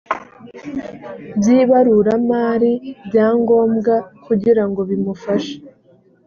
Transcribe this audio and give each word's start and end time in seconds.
by 1.37 1.47
ibaruramari 1.59 2.73
bya 3.07 3.27
ngombwa 3.39 3.95
kugira 4.25 4.63
ngo 4.69 4.81
bimufashe 4.89 5.55